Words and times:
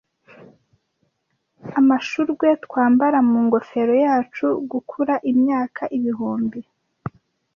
Amashurwe 1.79 2.47
twambara 2.65 3.17
mu 3.29 3.37
ngofero 3.45 3.93
yacu 4.05 4.47
gukura 4.71 5.13
imyaka 5.31 5.83
ibihumbi. 5.97 6.61